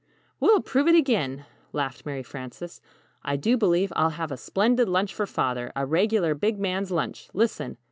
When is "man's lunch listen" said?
6.57-7.77